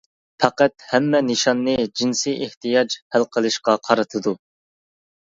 پەقەت 0.43 0.85
ھەممە 0.91 1.19
نىشاننى 1.25 1.75
جىنسىي 2.01 2.37
ئېھتىياج 2.45 2.95
ھەل 3.17 3.27
قىلىشقا 3.37 3.75
قارىتىدۇ. 3.89 4.33